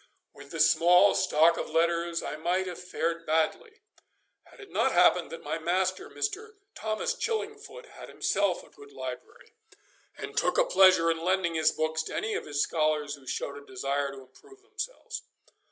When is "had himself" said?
7.85-8.63